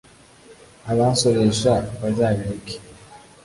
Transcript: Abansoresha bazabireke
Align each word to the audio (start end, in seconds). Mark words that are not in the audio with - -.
Abansoresha 0.91 1.73
bazabireke 2.01 2.75